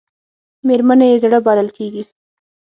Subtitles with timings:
[0.67, 2.03] مېرمنې یې زړه بلل کېږي.